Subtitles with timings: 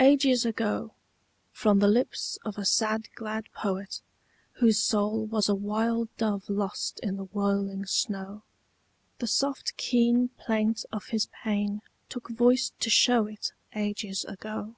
[0.00, 0.94] Ages ago,
[1.52, 4.00] from the lips of a sad glad poet
[4.54, 8.42] Whose soul was a wild dove lost in the whirling snow,
[9.20, 14.74] The soft keen plaint of his pain took voice to show it Ages ago.